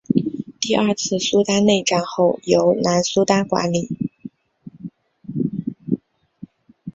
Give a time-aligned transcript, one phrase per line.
[0.59, 3.87] 第二次苏丹内战后由南苏丹管理。